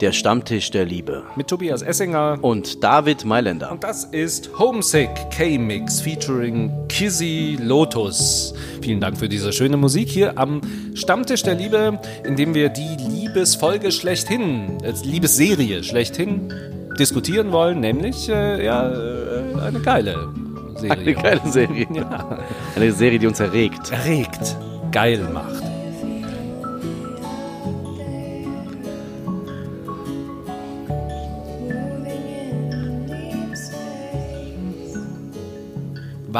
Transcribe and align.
Der 0.00 0.12
Stammtisch 0.12 0.70
der 0.70 0.84
Liebe. 0.84 1.24
Mit 1.34 1.48
Tobias 1.48 1.82
Essinger. 1.82 2.38
Und 2.40 2.84
David 2.84 3.24
Mailänder. 3.24 3.72
Und 3.72 3.82
das 3.82 4.04
ist 4.04 4.56
Homesick 4.56 5.10
K-Mix 5.36 6.00
featuring 6.00 6.70
Kizzy 6.88 7.58
Lotus. 7.60 8.54
Vielen 8.80 9.00
Dank 9.00 9.18
für 9.18 9.28
diese 9.28 9.52
schöne 9.52 9.76
Musik 9.76 10.08
hier 10.08 10.38
am 10.38 10.60
Stammtisch 10.94 11.42
der 11.42 11.56
Liebe, 11.56 11.98
in 12.24 12.36
dem 12.36 12.54
wir 12.54 12.68
die 12.68 12.96
Liebesfolge 13.10 13.90
schlechthin, 13.90 14.78
äh, 14.84 14.92
Liebesserie 15.02 15.82
schlechthin 15.82 16.52
diskutieren 16.96 17.50
wollen, 17.50 17.80
nämlich 17.80 18.28
äh, 18.28 18.64
ja, 18.64 18.88
äh, 18.88 19.60
eine 19.60 19.80
geile 19.80 20.28
Serie. 20.76 20.92
Eine 20.92 21.14
geile 21.14 21.40
Serie. 21.46 21.88
Ja. 21.92 22.38
Eine 22.76 22.92
Serie, 22.92 23.18
die 23.18 23.26
uns 23.26 23.40
erregt. 23.40 23.90
Erregt, 23.90 24.56
geil 24.92 25.28
macht. 25.32 25.77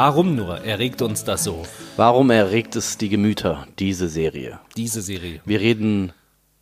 Warum 0.01 0.33
nur 0.33 0.59
erregt 0.63 1.01
uns 1.01 1.25
das 1.25 1.43
so, 1.43 1.65
Warum 1.97 2.29
erregt 2.29 2.77
es 2.77 2.97
die 2.97 3.09
Gemüter, 3.09 3.67
diese 3.79 4.07
Serie? 4.07 4.61
diese 4.77 5.01
Serie? 5.01 5.41
Wir 5.43 5.59
reden 5.59 6.13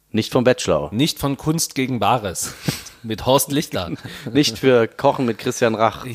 nicht 0.10 0.34
vom 0.34 0.44
Bachelor. 0.44 0.90
Nicht 0.92 1.20
von 1.20 1.38
Kunst 1.38 1.76
gegen 1.76 2.00
Bares 2.00 2.56
mit 3.04 3.26
Horst 3.26 3.52
Lichter. 3.52 3.92
Nicht 4.34 4.58
für 4.60 4.88
Kochen 4.88 5.26
mit 5.26 5.38
Christian 5.38 5.76
Rach. 5.76 6.06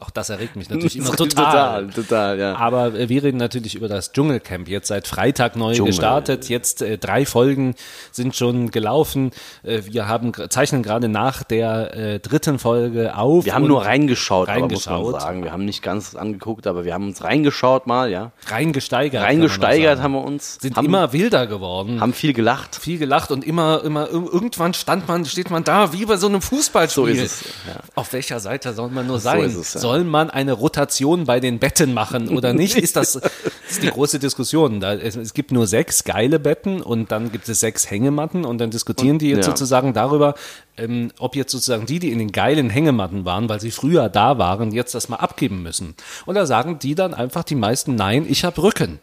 Auch 0.00 0.10
das 0.10 0.30
erregt 0.30 0.56
mich 0.56 0.68
natürlich 0.68 0.96
immer 0.98 1.10
total. 1.16 1.86
total, 1.86 1.90
total, 1.90 2.38
ja. 2.38 2.56
Aber 2.56 2.94
äh, 2.94 3.08
wir 3.08 3.22
reden 3.22 3.38
natürlich 3.38 3.74
über 3.74 3.88
das 3.88 4.12
Dschungelcamp. 4.12 4.68
Jetzt 4.68 4.88
seit 4.88 5.06
Freitag 5.06 5.56
neu 5.56 5.74
Dschungel. 5.74 5.90
gestartet. 5.92 6.48
Jetzt 6.48 6.82
äh, 6.82 6.98
drei 6.98 7.24
Folgen 7.26 7.74
sind 8.10 8.34
schon 8.36 8.70
gelaufen. 8.70 9.30
Äh, 9.62 9.82
wir 9.86 10.08
haben 10.08 10.32
zeichnen 10.50 10.82
gerade 10.82 11.08
nach 11.08 11.42
der 11.42 11.94
äh, 11.96 12.18
dritten 12.20 12.58
Folge 12.58 13.16
auf. 13.16 13.44
Wir 13.44 13.54
haben 13.54 13.66
nur 13.66 13.84
reingeschaut, 13.84 14.48
aber 14.48 14.60
muss 14.68 14.86
reingeschaut. 14.86 15.12
man 15.12 15.20
sagen. 15.20 15.44
Wir 15.44 15.52
haben 15.52 15.64
nicht 15.64 15.82
ganz 15.82 16.14
angeguckt, 16.14 16.66
aber 16.66 16.84
wir 16.84 16.94
haben 16.94 17.06
uns 17.06 17.22
reingeschaut 17.24 17.86
mal, 17.86 18.10
ja. 18.10 18.32
reingesteigert. 18.48 19.22
Reingesteigert 19.22 20.00
haben 20.00 20.12
wir 20.12 20.24
uns. 20.24 20.58
Sind 20.60 20.76
haben, 20.76 20.86
immer 20.86 21.12
wilder 21.12 21.46
geworden. 21.46 22.00
haben 22.00 22.12
viel 22.12 22.32
gelacht. 22.32 22.76
viel 22.76 22.98
gelacht 22.98 23.30
und 23.30 23.44
immer, 23.44 23.82
immer 23.84 24.06
ir- 24.08 24.32
irgendwann 24.32 24.74
stand 24.74 25.08
man, 25.08 25.24
steht 25.24 25.50
man 25.50 25.64
da 25.64 25.92
wie 25.92 26.01
bei 26.06 26.16
so 26.16 26.26
einem 26.26 26.42
Fußballspiel. 26.42 27.04
So 27.04 27.06
ist 27.06 27.42
es, 27.42 27.44
ja. 27.66 27.80
Auf 27.94 28.12
welcher 28.12 28.40
Seite 28.40 28.72
soll 28.74 28.90
man 28.90 29.06
nur 29.06 29.20
sein? 29.20 29.40
ist 29.44 29.56
es, 29.56 29.74
ja. 29.74 29.80
Soll 29.80 30.04
man 30.04 30.30
eine 30.30 30.52
Rotation 30.52 31.24
bei 31.24 31.40
den 31.40 31.58
Betten 31.58 31.94
machen 31.94 32.28
oder 32.28 32.52
nicht? 32.54 32.76
Ist 32.76 32.96
das, 32.96 33.16
ist 33.16 33.82
die 33.82 33.88
große 33.88 34.18
Diskussion. 34.18 34.80
Da, 34.80 34.94
es, 34.94 35.16
es 35.16 35.34
gibt 35.34 35.52
nur 35.52 35.66
sechs 35.66 36.04
geile 36.04 36.38
Betten 36.38 36.82
und 36.82 37.12
dann 37.12 37.32
gibt 37.32 37.48
es 37.48 37.60
sechs 37.60 37.90
Hängematten 37.90 38.44
und 38.44 38.58
dann 38.58 38.70
diskutieren 38.70 39.18
die 39.18 39.28
jetzt 39.28 39.46
ja. 39.46 39.52
sozusagen 39.52 39.92
darüber, 39.92 40.34
ähm, 40.76 41.10
ob 41.18 41.36
jetzt 41.36 41.52
sozusagen 41.52 41.86
die, 41.86 41.98
die 41.98 42.10
in 42.10 42.18
den 42.18 42.32
geilen 42.32 42.70
Hängematten 42.70 43.24
waren, 43.24 43.48
weil 43.48 43.60
sie 43.60 43.70
früher 43.70 44.08
da 44.08 44.38
waren, 44.38 44.72
jetzt 44.72 44.94
das 44.94 45.08
mal 45.08 45.16
abgeben 45.16 45.62
müssen. 45.62 45.94
Und 46.26 46.34
da 46.34 46.46
sagen 46.46 46.78
die 46.78 46.94
dann 46.94 47.14
einfach 47.14 47.44
die 47.44 47.54
meisten, 47.54 47.94
nein, 47.94 48.26
ich 48.28 48.44
habe 48.44 48.62
Rücken. 48.62 49.00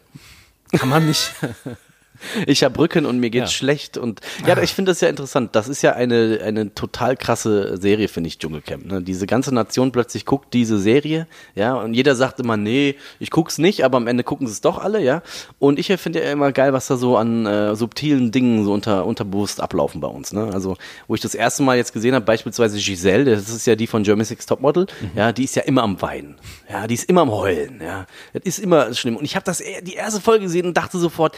Kann 0.72 0.88
man 0.88 1.06
nicht. 1.06 1.32
Ich 2.46 2.62
habe 2.64 2.78
Rücken 2.78 3.06
und 3.06 3.18
mir 3.18 3.30
geht's 3.30 3.50
Ja. 3.52 3.56
schlecht 3.58 3.96
und 3.98 4.20
ja, 4.46 4.60
ich 4.62 4.72
finde 4.74 4.90
das 4.90 5.00
ja 5.00 5.08
interessant. 5.08 5.54
Das 5.56 5.68
ist 5.68 5.82
ja 5.82 5.92
eine 5.92 6.40
eine 6.44 6.74
total 6.74 7.16
krasse 7.16 7.76
Serie, 7.78 8.08
finde 8.08 8.28
ich, 8.28 8.38
Dschungelcamp. 8.38 8.86
Ne? 8.86 9.02
Diese 9.02 9.26
ganze 9.26 9.54
Nation 9.54 9.92
plötzlich 9.92 10.26
guckt 10.26 10.52
diese 10.54 10.78
Serie, 10.78 11.26
ja, 11.54 11.74
und 11.74 11.94
jeder 11.94 12.14
sagt 12.14 12.40
immer, 12.40 12.56
nee, 12.56 12.96
ich 13.18 13.30
guck's 13.30 13.58
nicht, 13.58 13.84
aber 13.84 13.96
am 13.96 14.06
Ende 14.06 14.24
gucken 14.24 14.46
sie 14.46 14.52
es 14.52 14.60
doch 14.60 14.78
alle, 14.78 15.02
ja. 15.02 15.22
Und 15.58 15.78
ich 15.78 15.86
finde 16.00 16.22
ja 16.24 16.30
immer 16.32 16.52
geil, 16.52 16.72
was 16.72 16.86
da 16.86 16.96
so 16.96 17.16
an 17.16 17.46
äh, 17.46 17.74
subtilen 17.76 18.30
Dingen 18.32 18.64
so 18.64 18.72
unter 18.72 19.06
unterbewusst 19.06 19.60
ablaufen 19.60 20.00
bei 20.00 20.08
uns. 20.08 20.32
Ne? 20.32 20.50
Also 20.52 20.76
wo 21.08 21.14
ich 21.14 21.20
das 21.20 21.34
erste 21.34 21.62
Mal 21.62 21.76
jetzt 21.76 21.92
gesehen 21.92 22.14
habe, 22.14 22.24
beispielsweise 22.24 22.78
Giselle, 22.78 23.24
das 23.36 23.48
ist 23.48 23.66
ja 23.66 23.74
die 23.76 23.86
von 23.86 24.02
Germany's 24.02 24.30
Next 24.30 24.48
Topmodel, 24.48 24.86
ja, 25.14 25.32
die 25.32 25.44
ist 25.44 25.56
ja 25.56 25.62
immer 25.62 25.82
am 25.82 26.00
Weinen, 26.02 26.36
ja, 26.70 26.86
die 26.86 26.94
ist 26.94 27.08
immer 27.08 27.22
am 27.22 27.30
Heulen, 27.30 27.80
ja, 27.82 28.06
das 28.32 28.42
ist 28.44 28.58
immer 28.60 28.92
schlimm. 28.94 29.16
Und 29.16 29.24
ich 29.24 29.34
habe 29.36 29.44
das 29.44 29.60
e- 29.60 29.82
die 29.82 29.94
erste 29.94 30.20
Folge 30.20 30.44
gesehen 30.44 30.66
und 30.66 30.76
dachte 30.76 30.98
sofort, 30.98 31.36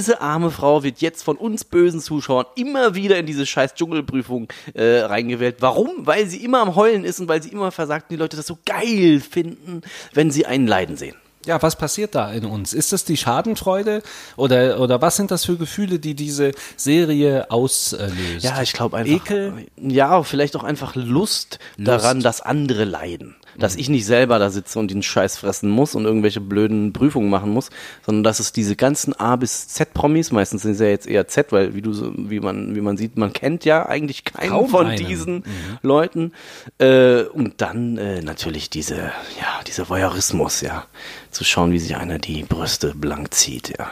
diese 0.00 0.22
arme 0.22 0.50
Frau 0.50 0.82
wird 0.82 1.02
jetzt 1.02 1.22
von 1.22 1.36
uns 1.36 1.62
bösen 1.62 2.00
Zuschauern 2.00 2.46
immer 2.56 2.94
wieder 2.94 3.18
in 3.18 3.26
diese 3.26 3.44
scheiß 3.44 3.74
Dschungelprüfung 3.74 4.48
äh, 4.72 5.00
reingewählt. 5.00 5.56
Warum? 5.60 6.06
Weil 6.06 6.26
sie 6.26 6.42
immer 6.42 6.60
am 6.62 6.74
Heulen 6.74 7.04
ist 7.04 7.20
und 7.20 7.28
weil 7.28 7.42
sie 7.42 7.50
immer 7.50 7.70
versagt 7.70 8.04
und 8.04 8.12
die 8.12 8.16
Leute 8.16 8.38
das 8.38 8.46
so 8.46 8.56
geil 8.64 9.20
finden, 9.20 9.82
wenn 10.14 10.30
sie 10.30 10.46
einen 10.46 10.66
leiden 10.66 10.96
sehen. 10.96 11.16
Ja, 11.44 11.60
was 11.60 11.76
passiert 11.76 12.14
da 12.14 12.32
in 12.32 12.46
uns? 12.46 12.72
Ist 12.72 12.94
das 12.94 13.04
die 13.04 13.18
Schadenfreude 13.18 14.02
oder, 14.36 14.80
oder 14.80 15.02
was 15.02 15.16
sind 15.16 15.30
das 15.30 15.44
für 15.44 15.56
Gefühle, 15.56 15.98
die 15.98 16.14
diese 16.14 16.52
Serie 16.76 17.50
auslöst? 17.50 18.42
Ja, 18.42 18.62
ich 18.62 18.72
glaube 18.72 18.96
einfach. 18.96 19.14
Ekel? 19.14 19.66
Ja, 19.76 20.22
vielleicht 20.22 20.56
auch 20.56 20.64
einfach 20.64 20.94
Lust, 20.94 21.58
daran, 21.76 22.20
dass 22.20 22.40
andere 22.40 22.84
leiden. 22.84 23.36
Dass 23.60 23.76
ich 23.76 23.88
nicht 23.88 24.04
selber 24.06 24.38
da 24.40 24.50
sitze 24.50 24.78
und 24.78 24.90
den 24.90 25.02
Scheiß 25.02 25.38
fressen 25.38 25.70
muss 25.70 25.94
und 25.94 26.04
irgendwelche 26.04 26.40
blöden 26.40 26.92
Prüfungen 26.92 27.30
machen 27.30 27.50
muss, 27.50 27.70
sondern 28.04 28.24
dass 28.24 28.40
es 28.40 28.52
diese 28.52 28.74
ganzen 28.74 29.12
A 29.20 29.36
bis 29.36 29.68
Z 29.68 29.94
Promis, 29.94 30.32
meistens 30.32 30.62
sind 30.62 30.72
es 30.72 30.80
ja 30.80 30.86
jetzt 30.86 31.06
eher 31.06 31.28
Z, 31.28 31.52
weil 31.52 31.74
wie 31.74 31.82
du 31.82 31.90
wie 32.16 32.40
man, 32.40 32.74
wie 32.74 32.80
man 32.80 32.96
sieht, 32.96 33.16
man 33.16 33.32
kennt 33.32 33.64
ja 33.64 33.86
eigentlich 33.86 34.24
keinen 34.24 34.50
Kaum 34.50 34.68
von 34.68 34.86
einen. 34.86 34.96
diesen 35.06 35.44
Leuten. 35.82 36.32
Äh, 36.78 37.22
und 37.24 37.60
dann 37.60 37.96
äh, 37.98 38.20
natürlich 38.22 38.70
diese, 38.70 38.96
ja, 38.96 39.60
dieser 39.66 39.88
Voyeurismus, 39.88 40.60
ja. 40.62 40.86
Zu 41.30 41.44
schauen, 41.44 41.70
wie 41.72 41.78
sich 41.78 41.96
einer 41.96 42.18
die 42.18 42.42
Brüste 42.42 42.94
blank 42.96 43.32
zieht, 43.34 43.78
ja. 43.78 43.90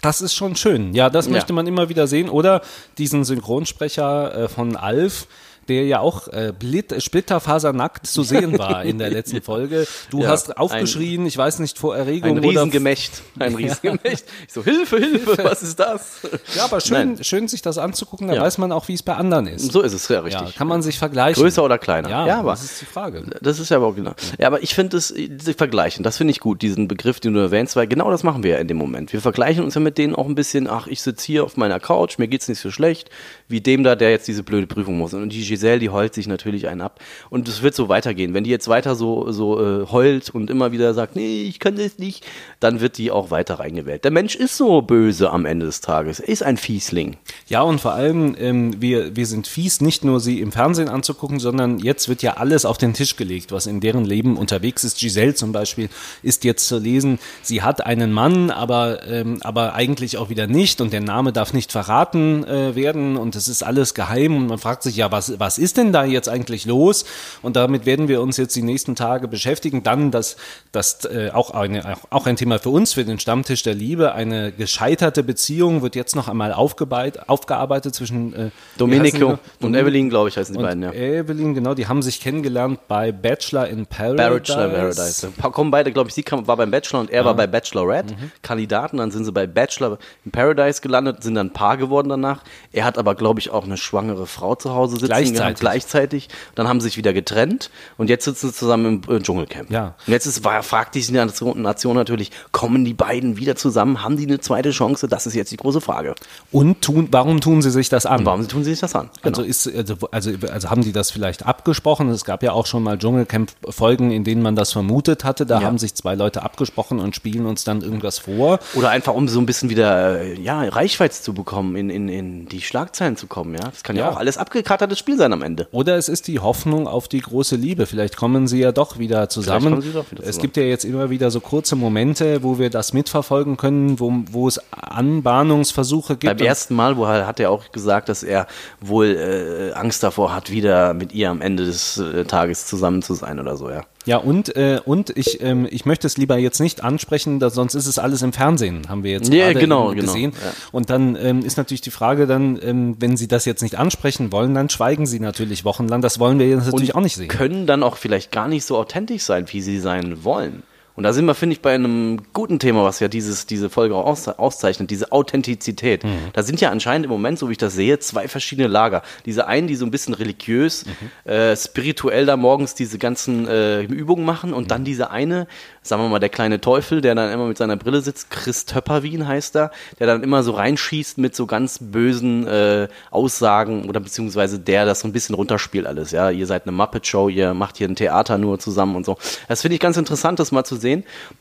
Das 0.00 0.20
ist 0.20 0.34
schon 0.34 0.54
schön. 0.54 0.94
Ja, 0.94 1.10
das 1.10 1.26
Ja. 1.26 1.32
möchte 1.32 1.52
man 1.52 1.66
immer 1.66 1.88
wieder 1.88 2.06
sehen. 2.06 2.28
Oder 2.28 2.62
diesen 2.98 3.24
Synchronsprecher 3.24 4.44
äh, 4.44 4.48
von 4.48 4.76
Alf, 4.76 5.26
der 5.68 5.84
ja 5.84 6.00
auch 6.00 6.28
äh, 6.28 6.52
splitterfasernackt 6.98 8.06
zu 8.06 8.22
sehen 8.22 8.58
war 8.58 8.84
in 8.84 8.98
der 8.98 9.10
letzten 9.10 9.42
Folge. 9.42 9.86
Du 10.10 10.22
Ja, 10.22 10.28
hast 10.28 10.56
aufgeschrien, 10.56 11.26
ich 11.26 11.36
weiß 11.36 11.58
nicht, 11.58 11.78
vor 11.78 11.96
Erregung 11.96 12.36
Ein 12.36 12.38
Riesengemächt. 12.44 13.22
Ein 13.38 13.54
Riesengemächt. 13.54 14.24
Ich 14.46 14.52
so, 14.52 14.64
Hilfe, 14.64 14.98
Hilfe, 14.98 15.38
was 15.44 15.62
ist 15.62 15.78
das? 15.78 16.20
Ja, 16.56 16.64
aber 16.64 16.80
schön, 16.80 17.14
Nein. 17.14 17.24
schön 17.24 17.48
sich 17.48 17.62
das 17.62 17.78
anzugucken, 17.78 18.28
da 18.28 18.34
Ja. 18.34 18.42
weiß 18.42 18.58
man 18.58 18.72
auch, 18.72 18.88
wie 18.88 18.94
es 18.94 19.02
bei 19.02 19.14
anderen 19.14 19.46
ist. 19.46 19.72
So 19.72 19.82
ist 19.82 19.92
es 19.92 20.08
ja 20.08 20.20
richtig. 20.20 20.40
ja, 20.42 20.52
kann 20.56 20.66
man 20.68 20.82
sich 20.82 20.98
vergleichen. 20.98 21.42
Größer 21.42 21.62
oder 21.64 21.78
kleiner. 21.78 22.08
Ja, 22.08 22.26
Ja, 22.26 22.38
aber- 22.40 22.50
das 22.52 22.64
ist 22.64 22.80
die 22.80 22.86
Frage. 22.86 23.24
Das 23.42 23.58
ist 23.58 23.70
ja 23.70 23.76
aber 23.78 23.86
auch 23.88 23.94
genau. 23.94 24.12
Ja, 24.38 24.46
aber 24.46 24.62
ich 24.62 24.74
finde 24.74 24.96
es, 24.96 25.12
diese 25.16 25.54
Vergleichen, 25.54 26.02
das 26.02 26.16
finde 26.16 26.30
ich 26.32 26.40
gut, 26.40 26.62
diesen 26.62 26.88
Begriff, 26.88 27.20
den 27.20 27.34
du 27.34 27.40
erwähnst, 27.40 27.76
weil 27.76 27.86
genau 27.86 28.10
das 28.10 28.22
machen 28.22 28.42
wir 28.42 28.52
ja 28.52 28.58
in 28.58 28.68
dem 28.68 28.76
Moment. 28.76 29.12
Wir 29.12 29.20
vergleichen 29.20 29.64
uns 29.64 29.74
ja 29.74 29.80
mit 29.80 29.98
denen 29.98 30.14
auch 30.14 30.26
ein 30.26 30.34
bisschen, 30.34 30.68
ach, 30.68 30.86
ich 30.86 31.02
sitze 31.02 31.26
hier 31.26 31.44
auf 31.44 31.56
meiner 31.56 31.80
Couch, 31.80 32.18
mir 32.18 32.28
geht's 32.28 32.48
nicht 32.48 32.60
so 32.60 32.70
schlecht, 32.70 33.10
wie 33.48 33.60
dem 33.60 33.84
da, 33.84 33.94
der 33.96 34.10
jetzt 34.10 34.28
diese 34.28 34.42
blöde 34.42 34.66
Prüfung 34.66 34.98
muss. 34.98 35.14
Und 35.14 35.30
die 35.30 35.44
Giselle, 35.58 35.80
die 35.80 35.90
heult 35.90 36.14
sich 36.14 36.28
natürlich 36.28 36.68
einen 36.68 36.80
ab. 36.80 37.00
Und 37.30 37.48
es 37.48 37.62
wird 37.62 37.74
so 37.74 37.88
weitergehen. 37.88 38.32
Wenn 38.32 38.44
die 38.44 38.50
jetzt 38.50 38.68
weiter 38.68 38.94
so, 38.94 39.32
so 39.32 39.60
äh, 39.60 39.86
heult 39.90 40.30
und 40.30 40.50
immer 40.50 40.70
wieder 40.70 40.94
sagt, 40.94 41.16
nee, 41.16 41.42
ich 41.42 41.58
kann 41.58 41.76
das 41.76 41.98
nicht, 41.98 42.24
dann 42.60 42.80
wird 42.80 42.96
die 42.96 43.10
auch 43.10 43.32
weiter 43.32 43.58
reingewählt. 43.58 44.04
Der 44.04 44.12
Mensch 44.12 44.36
ist 44.36 44.56
so 44.56 44.82
böse 44.82 45.30
am 45.30 45.46
Ende 45.46 45.66
des 45.66 45.80
Tages. 45.80 46.20
Er 46.20 46.28
ist 46.28 46.44
ein 46.44 46.56
Fiesling. 46.56 47.16
Ja, 47.48 47.62
und 47.62 47.80
vor 47.80 47.92
allem, 47.92 48.36
ähm, 48.38 48.80
wir, 48.80 49.16
wir 49.16 49.26
sind 49.26 49.48
fies, 49.48 49.80
nicht 49.80 50.04
nur 50.04 50.20
sie 50.20 50.40
im 50.40 50.52
Fernsehen 50.52 50.88
anzugucken, 50.88 51.40
sondern 51.40 51.78
jetzt 51.78 52.08
wird 52.08 52.22
ja 52.22 52.34
alles 52.34 52.64
auf 52.64 52.78
den 52.78 52.94
Tisch 52.94 53.16
gelegt, 53.16 53.50
was 53.50 53.66
in 53.66 53.80
deren 53.80 54.04
Leben 54.04 54.36
unterwegs 54.36 54.84
ist. 54.84 55.00
Giselle 55.00 55.34
zum 55.34 55.50
Beispiel 55.50 55.88
ist 56.22 56.44
jetzt 56.44 56.68
zu 56.68 56.78
lesen, 56.78 57.18
sie 57.42 57.62
hat 57.62 57.84
einen 57.84 58.12
Mann, 58.12 58.50
aber, 58.50 59.04
ähm, 59.08 59.38
aber 59.42 59.74
eigentlich 59.74 60.18
auch 60.18 60.28
wieder 60.28 60.46
nicht 60.46 60.80
und 60.80 60.92
der 60.92 61.00
Name 61.00 61.32
darf 61.32 61.52
nicht 61.52 61.72
verraten 61.72 62.44
äh, 62.44 62.76
werden 62.76 63.16
und 63.16 63.34
es 63.34 63.48
ist 63.48 63.64
alles 63.64 63.94
geheim 63.94 64.36
und 64.36 64.46
man 64.46 64.58
fragt 64.58 64.82
sich 64.82 64.96
ja, 64.96 65.10
was, 65.10 65.38
was 65.40 65.47
ist 65.56 65.78
denn 65.78 65.92
da 65.92 66.04
jetzt 66.04 66.28
eigentlich 66.28 66.66
los? 66.66 67.06
Und 67.40 67.56
damit 67.56 67.86
werden 67.86 68.08
wir 68.08 68.20
uns 68.20 68.36
jetzt 68.36 68.54
die 68.56 68.62
nächsten 68.62 68.96
Tage 68.96 69.28
beschäftigen. 69.28 69.82
Dann 69.82 70.10
das, 70.10 70.36
das 70.72 71.04
äh, 71.06 71.30
auch, 71.32 71.52
eine, 71.52 71.96
auch- 72.10 72.26
ein 72.26 72.36
Thema 72.36 72.58
für 72.58 72.70
uns, 72.70 72.92
für 72.92 73.04
den 73.04 73.18
Stammtisch 73.20 73.62
der 73.62 73.74
Liebe, 73.74 74.12
eine 74.12 74.52
gescheiterte 74.52 75.22
Beziehung 75.22 75.80
wird 75.80 75.94
jetzt 75.94 76.16
noch 76.16 76.28
einmal 76.28 76.52
aufgearbeitet, 76.52 77.28
aufgearbeitet 77.28 77.94
zwischen 77.94 78.34
äh, 78.34 78.50
Domenico 78.76 79.38
und 79.60 79.74
Evelyn, 79.74 80.10
glaube 80.10 80.28
ich, 80.28 80.36
heißen 80.36 80.54
die 80.56 80.62
beiden, 80.62 80.82
ja. 80.82 80.92
Evelyn, 80.92 81.54
genau, 81.54 81.74
die 81.74 81.86
haben 81.86 82.02
sich 82.02 82.20
kennengelernt 82.20 82.80
bei 82.88 83.12
Bachelor 83.12 83.68
in 83.68 83.86
Paradise. 83.86 84.16
Bachelor 84.30 84.68
Paradise. 84.68 85.28
Pa- 85.38 85.50
Kommen 85.50 85.70
beide, 85.70 85.92
glaube 85.92 86.08
ich, 86.08 86.14
sie 86.14 86.22
kam, 86.24 86.46
war 86.48 86.56
beim 86.56 86.70
Bachelor 86.70 87.00
und 87.00 87.10
er 87.10 87.24
war 87.24 87.34
bei 87.34 87.46
Bachelorette. 87.46 88.14
Kandidaten, 88.42 88.96
dann 88.98 89.10
sind 89.10 89.24
sie 89.24 89.32
bei 89.32 89.46
Bachelor 89.46 89.98
in 90.24 90.32
Paradise 90.32 90.80
gelandet, 90.80 91.22
sind 91.22 91.34
dann 91.36 91.52
Paar 91.52 91.76
geworden 91.76 92.08
danach. 92.08 92.42
Er 92.72 92.84
hat 92.84 92.98
aber, 92.98 93.14
glaube 93.14 93.38
ich, 93.40 93.50
auch 93.50 93.64
eine 93.64 93.76
schwangere 93.76 94.26
Frau 94.26 94.54
zu 94.54 94.74
Hause 94.74 94.96
sitzen 94.96 95.10
Gleichzeitig 95.38 95.88
Gleichzeitig. 95.88 96.28
dann 96.54 96.68
haben 96.68 96.80
sie 96.80 96.88
sich 96.88 96.96
wieder 96.96 97.12
getrennt 97.12 97.70
und 97.96 98.08
jetzt 98.10 98.24
sitzen 98.24 98.48
sie 98.48 98.54
zusammen 98.54 99.02
im 99.08 99.16
äh, 99.16 99.20
Dschungelcamp. 99.20 99.70
Ja. 99.70 99.94
Und 100.06 100.12
jetzt 100.12 100.26
ist, 100.26 100.44
war, 100.44 100.62
fragt 100.62 100.94
die 100.94 101.12
Nation, 101.12 101.62
Nation 101.62 101.94
natürlich, 101.96 102.30
kommen 102.52 102.84
die 102.84 102.94
beiden 102.94 103.36
wieder 103.36 103.56
zusammen? 103.56 104.02
Haben 104.02 104.16
die 104.16 104.26
eine 104.26 104.40
zweite 104.40 104.70
Chance? 104.70 105.08
Das 105.08 105.26
ist 105.26 105.34
jetzt 105.34 105.52
die 105.52 105.56
große 105.56 105.80
Frage. 105.80 106.14
Und 106.52 106.82
tun, 106.82 107.08
warum 107.10 107.40
tun 107.40 107.62
sie 107.62 107.70
sich 107.70 107.88
das 107.88 108.06
an? 108.06 108.20
Und 108.20 108.26
warum 108.26 108.48
tun 108.48 108.64
sie 108.64 108.70
sich 108.70 108.80
das 108.80 108.94
an? 108.94 109.10
Genau. 109.22 109.38
Also, 109.38 109.42
ist, 109.42 109.66
also, 109.74 109.94
also, 110.10 110.30
also 110.50 110.70
haben 110.70 110.82
die 110.82 110.92
das 110.92 111.10
vielleicht 111.10 111.46
abgesprochen? 111.46 112.08
Es 112.10 112.24
gab 112.24 112.42
ja 112.42 112.52
auch 112.52 112.66
schon 112.66 112.82
mal 112.82 112.98
Dschungelcamp-Folgen, 112.98 114.10
in 114.10 114.24
denen 114.24 114.42
man 114.42 114.56
das 114.56 114.72
vermutet 114.72 115.24
hatte. 115.24 115.46
Da 115.46 115.60
Ja. 115.60 115.66
haben 115.66 115.78
sich 115.78 115.94
zwei 115.94 116.14
Leute 116.14 116.42
abgesprochen 116.42 116.98
und 116.98 117.14
spielen 117.14 117.46
uns 117.46 117.64
dann 117.64 117.82
irgendwas 117.82 118.18
vor. 118.18 118.58
Oder 118.74 118.90
einfach, 118.90 119.14
um 119.14 119.28
so 119.28 119.38
ein 119.40 119.46
bisschen 119.46 119.70
wieder 119.70 120.20
äh, 120.20 120.40
ja, 120.40 120.62
Reichweite 120.62 121.20
zu 121.20 121.32
bekommen, 121.34 121.76
in, 121.76 121.90
in, 121.90 122.08
in 122.08 122.48
die 122.48 122.60
Schlagzeilen 122.62 123.16
zu 123.16 123.26
kommen. 123.26 123.54
Ja? 123.54 123.60
Das 123.70 123.82
kann 123.82 123.96
ja, 123.96 124.04
Ja. 124.04 124.10
auch 124.10 124.16
alles 124.16 124.38
abgekartetes 124.38 124.98
Spiel 124.98 125.17
sein 125.18 125.32
am 125.32 125.42
Ende. 125.42 125.68
Oder 125.72 125.96
es 125.96 126.08
ist 126.08 126.26
die 126.28 126.38
Hoffnung 126.40 126.86
auf 126.88 127.08
die 127.08 127.20
große 127.20 127.56
Liebe. 127.56 127.84
Vielleicht 127.86 128.16
kommen 128.16 128.46
sie 128.48 128.60
ja 128.60 128.72
doch 128.72 128.98
wieder 128.98 129.28
zusammen. 129.28 129.74
doch 129.92 130.10
wieder 130.10 130.20
Es 130.20 130.26
zusammen. 130.26 130.42
gibt 130.42 130.56
ja 130.56 130.62
jetzt 130.62 130.84
immer 130.84 131.10
wieder 131.10 131.30
so 131.30 131.40
kurze 131.40 131.76
Momente, 131.76 132.42
wo 132.42 132.58
wir 132.58 132.70
das 132.70 132.92
mitverfolgen 132.92 133.56
können, 133.56 134.00
wo, 134.00 134.12
wo 134.30 134.48
es 134.48 134.60
Anbahnungsversuche 134.72 136.16
gibt. 136.16 136.38
Beim 136.38 136.46
ersten 136.46 136.74
Mal, 136.74 136.96
wo 136.96 137.04
er 137.04 137.26
hat 137.26 137.40
er 137.40 137.50
auch 137.50 137.70
gesagt, 137.72 138.08
dass 138.08 138.22
er 138.22 138.46
wohl 138.80 139.06
äh, 139.06 139.72
Angst 139.74 140.02
davor 140.02 140.34
hat, 140.34 140.50
wieder 140.50 140.94
mit 140.94 141.12
ihr 141.12 141.30
am 141.30 141.40
Ende 141.40 141.64
des 141.64 141.98
äh, 141.98 142.24
Tages 142.24 142.66
zusammen 142.66 143.02
zu 143.02 143.14
sein 143.14 143.38
oder 143.40 143.56
so, 143.56 143.70
ja. 143.70 143.82
Ja, 144.06 144.16
und, 144.16 144.56
äh, 144.56 144.80
und 144.84 145.10
ich, 145.16 145.42
ähm, 145.42 145.66
ich 145.70 145.84
möchte 145.84 146.06
es 146.06 146.16
lieber 146.16 146.38
jetzt 146.38 146.60
nicht 146.60 146.82
ansprechen, 146.82 147.40
da, 147.40 147.50
sonst 147.50 147.74
ist 147.74 147.86
es 147.86 147.98
alles 147.98 148.22
im 148.22 148.32
Fernsehen, 148.32 148.88
haben 148.88 149.02
wir 149.02 149.10
jetzt 149.10 149.32
Ja, 149.32 149.48
gerade 149.48 149.60
genau, 149.60 149.90
genau, 149.90 150.00
gesehen. 150.00 150.32
ja. 150.32 150.52
Und 150.72 150.88
dann 150.88 151.16
ähm, 151.16 151.44
ist 151.44 151.56
natürlich 151.58 151.82
die 151.82 151.90
Frage 151.90 152.26
dann, 152.26 152.58
ähm, 152.62 152.96
wenn 153.00 153.16
Sie 153.16 153.28
das 153.28 153.44
jetzt 153.44 153.62
nicht 153.62 153.76
ansprechen 153.76 154.32
wollen, 154.32 154.54
dann 154.54 154.70
schweigen 154.70 155.06
Sie 155.06 155.20
natürlich 155.20 155.64
wochenlang. 155.64 156.00
Das 156.00 156.18
wollen 156.18 156.38
wir 156.38 156.48
jetzt 156.48 156.66
natürlich 156.66 156.94
auch 156.94 157.02
nicht 157.02 157.16
sehen. 157.16 157.28
Können 157.28 157.66
dann 157.66 157.82
auch 157.82 157.96
vielleicht 157.96 158.32
gar 158.32 158.48
nicht 158.48 158.64
so 158.64 158.78
authentisch 158.78 159.22
sein, 159.22 159.44
wie 159.50 159.60
sie 159.60 159.78
sein 159.78 160.24
wollen. 160.24 160.62
Und 160.98 161.04
da 161.04 161.12
sind 161.12 161.26
wir, 161.26 161.36
finde 161.36 161.52
ich, 161.54 161.60
bei 161.62 161.76
einem 161.76 162.22
guten 162.32 162.58
Thema, 162.58 162.82
was 162.82 162.98
ja 162.98 163.06
dieses, 163.06 163.46
diese 163.46 163.70
Folge 163.70 163.94
auch 163.94 164.04
auszeichnet, 164.36 164.90
diese 164.90 165.12
Authentizität. 165.12 166.02
Mhm. 166.02 166.08
Da 166.32 166.42
sind 166.42 166.60
ja 166.60 166.70
anscheinend 166.70 167.04
im 167.04 167.10
Moment, 167.12 167.38
so 167.38 167.46
wie 167.48 167.52
ich 167.52 167.58
das 167.58 167.74
sehe, 167.74 168.00
zwei 168.00 168.26
verschiedene 168.26 168.66
Lager. 168.66 169.02
Diese 169.24 169.46
einen, 169.46 169.68
die 169.68 169.76
so 169.76 169.84
ein 169.86 169.92
bisschen 169.92 170.12
religiös, 170.12 170.84
Mhm. 170.86 171.30
äh, 171.30 171.56
spirituell 171.56 172.26
da 172.26 172.36
morgens 172.36 172.74
diese 172.74 172.98
ganzen 172.98 173.46
äh, 173.46 173.82
Übungen 173.82 174.24
machen 174.24 174.52
und 174.52 174.64
Mhm. 174.64 174.68
dann 174.68 174.84
diese 174.84 175.10
eine, 175.12 175.46
sagen 175.82 176.02
wir 176.02 176.08
mal, 176.08 176.18
der 176.18 176.30
kleine 176.30 176.60
Teufel, 176.60 177.00
der 177.00 177.14
dann 177.14 177.30
immer 177.30 177.46
mit 177.46 177.58
seiner 177.58 177.76
Brille 177.76 178.00
sitzt, 178.00 178.30
Chris 178.30 178.64
Töpperwien 178.64 179.28
heißt 179.28 179.54
er, 179.54 179.70
der 180.00 180.08
dann 180.08 180.24
immer 180.24 180.42
so 180.42 180.50
reinschießt 180.50 181.16
mit 181.18 181.36
so 181.36 181.46
ganz 181.46 181.78
bösen 181.80 182.44
äh, 182.48 182.88
Aussagen 183.12 183.88
oder 183.88 184.00
beziehungsweise 184.00 184.58
der 184.58 184.84
das 184.84 184.98
so 184.98 185.06
ein 185.06 185.12
bisschen 185.12 185.36
runterspielt 185.36 185.86
alles, 185.86 186.10
ja. 186.10 186.30
Ihr 186.30 186.46
seid 186.48 186.64
eine 186.64 186.72
Muppet-Show, 186.72 187.28
ihr 187.28 187.54
macht 187.54 187.76
hier 187.76 187.86
ein 187.88 187.94
Theater 187.94 188.36
nur 188.36 188.58
zusammen 188.58 188.96
und 188.96 189.06
so. 189.06 189.16
Das 189.46 189.60
finde 189.62 189.74
ich 189.76 189.80
ganz 189.80 189.96
interessant, 189.96 190.40
das 190.40 190.50
mal 190.50 190.64
zu 190.64 190.74
sehen. 190.74 190.87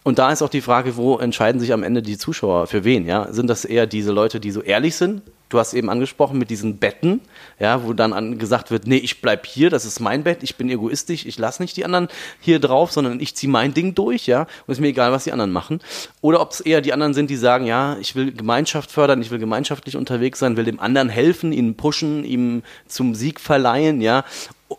Und 0.03 0.19
da 0.19 0.31
ist 0.31 0.41
auch 0.41 0.49
die 0.49 0.61
Frage, 0.61 0.95
wo 0.95 1.17
entscheiden 1.17 1.59
sich 1.59 1.73
am 1.73 1.83
Ende 1.83 2.01
die 2.01 2.17
Zuschauer 2.17 2.67
für 2.67 2.83
wen, 2.83 3.05
ja? 3.05 3.31
Sind 3.31 3.47
das 3.47 3.65
eher 3.65 3.87
diese 3.87 4.11
Leute, 4.11 4.39
die 4.39 4.51
so 4.51 4.61
ehrlich 4.61 4.95
sind? 4.95 5.21
Du 5.49 5.59
hast 5.59 5.73
eben 5.73 5.89
angesprochen 5.89 6.37
mit 6.37 6.49
diesen 6.49 6.77
Betten, 6.77 7.21
ja, 7.57 7.85
wo 7.85 7.93
dann 7.93 8.11
an, 8.11 8.37
gesagt 8.37 8.69
wird, 8.69 8.85
nee, 8.85 8.97
ich 8.97 9.21
bleib 9.21 9.45
hier, 9.45 9.69
das 9.69 9.85
ist 9.85 10.01
mein 10.01 10.23
Bett, 10.23 10.39
ich 10.41 10.57
bin 10.57 10.69
egoistisch, 10.69 11.25
ich 11.25 11.39
lasse 11.39 11.61
nicht 11.61 11.77
die 11.77 11.85
anderen 11.85 12.09
hier 12.41 12.59
drauf, 12.59 12.91
sondern 12.91 13.21
ich 13.21 13.33
ziehe 13.33 13.49
mein 13.49 13.73
Ding 13.73 13.95
durch, 13.95 14.27
ja, 14.27 14.41
und 14.41 14.73
ist 14.73 14.81
mir 14.81 14.87
egal, 14.87 15.13
was 15.13 15.23
die 15.23 15.31
anderen 15.31 15.53
machen. 15.53 15.79
Oder 16.19 16.41
ob 16.41 16.51
es 16.51 16.59
eher 16.59 16.81
die 16.81 16.91
anderen 16.91 17.13
sind, 17.13 17.29
die 17.29 17.37
sagen, 17.37 17.65
ja, 17.65 17.95
ich 18.01 18.13
will 18.13 18.33
Gemeinschaft 18.33 18.91
fördern, 18.91 19.21
ich 19.21 19.31
will 19.31 19.39
gemeinschaftlich 19.39 19.95
unterwegs 19.95 20.39
sein, 20.39 20.57
will 20.57 20.65
dem 20.65 20.81
anderen 20.81 21.07
helfen, 21.07 21.53
ihn 21.53 21.75
pushen, 21.75 22.25
ihm 22.25 22.63
zum 22.87 23.15
Sieg 23.15 23.39
verleihen, 23.39 24.01
ja. 24.01 24.25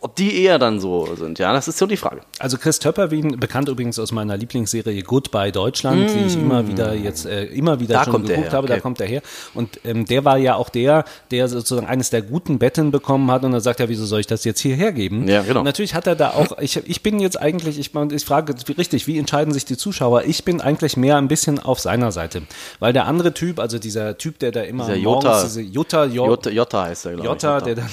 Ob 0.01 0.15
die 0.15 0.43
eher 0.45 0.61
dann 0.61 0.79
so 0.79 1.13
sind, 1.17 1.41
ja, 1.41 1.53
das 1.53 1.67
ist 1.67 1.77
so 1.79 1.87
die 1.87 1.97
Frage. 1.97 2.21
Also 2.39 2.57
Chris 2.57 2.79
Töpperwien, 2.79 3.41
bekannt 3.41 3.69
übrigens 3.69 3.99
aus 3.99 4.13
meiner 4.13 4.37
Lieblingsserie 4.37 5.03
Goodbye 5.03 5.51
Deutschland, 5.51 6.09
die 6.11 6.27
ich 6.27 6.37
immer 6.37 6.69
wieder 6.69 6.95
jetzt 6.95 7.27
äh, 7.27 7.47
immer 7.47 7.81
wieder 7.81 7.95
Da 7.95 8.05
schon 8.05 8.25
geguckt 8.25 8.53
habe, 8.53 8.69
da 8.69 8.75
okay. 8.75 8.81
kommt 8.81 9.01
er 9.01 9.09
her. 9.09 9.23
Und 9.55 9.81
ähm, 9.85 10.05
der 10.05 10.25
war 10.25 10.39
ja 10.39 10.55
auch 10.55 10.69
der, 10.69 11.05
der 11.33 11.49
sozusagen 11.49 11.89
eines 11.89 12.11
der 12.11 12.23
guten 12.23 12.61
Betten 12.61 12.93
bekommen 12.93 13.29
hat 13.33 13.45
und 13.45 13.51
dann 13.51 13.61
sagt 13.61 13.81
er, 13.81 13.89
wieso 13.89 14.07
soll 14.07 14.21
ich 14.21 14.29
das 14.29 14.45
jetzt 14.45 14.61
hierher 14.61 14.93
geben? 14.93 15.27
Ja, 15.27 15.43
genau. 15.43 15.61
Und 15.61 15.65
natürlich 15.65 15.95
hat 15.95 16.07
er 16.07 16.15
da 16.15 16.31
auch, 16.31 16.57
ich, 16.61 16.77
ich 16.89 17.03
bin 17.03 17.19
jetzt 17.19 17.41
eigentlich, 17.41 17.77
ich, 17.81 17.93
ich 17.93 18.25
frage 18.25 18.55
richtig, 18.79 19.09
wie 19.09 19.19
entscheiden 19.19 19.53
sich 19.53 19.65
die 19.65 19.77
Zuschauer? 19.77 20.23
Ich 20.27 20.45
bin 20.45 20.61
eigentlich 20.61 20.97
mehr 20.97 21.17
ein 21.17 21.27
bisschen 21.27 21.59
auf 21.59 21.81
seiner 21.81 22.13
Seite. 22.13 22.43
Weil 22.79 22.93
der 22.93 23.07
andere 23.07 23.35
Typ, 23.35 23.59
also 23.59 23.81
dieser 23.81 24.17
Typ, 24.17 24.39
der 24.39 24.53
da 24.53 24.61
immer 24.61 24.87
Dieser 24.87 24.99
morgens 24.99 25.25
Jota. 25.25 25.43
diese 25.43 25.61
Jutta, 25.63 26.05
Jo- 26.05 26.27
Jota, 26.27 26.51
Jota 26.51 26.85
heißt 26.85 27.07
er, 27.07 27.13
glaube 27.15 27.27
ich. 27.27 27.43
Jota, 27.43 27.61
der 27.61 27.75
dann 27.75 27.89